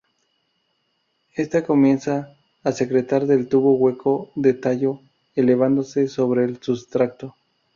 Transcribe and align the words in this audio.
Esta 1.35 1.63
comienza 1.63 2.35
a 2.63 2.71
secretar 2.71 3.21
el 3.29 3.47
tubo 3.47 3.75
hueco 3.75 4.31
de 4.33 4.55
tallo, 4.55 4.99
elevándose 5.35 6.07
sobre 6.07 6.43
el 6.43 6.59
sustrato. 6.59 7.35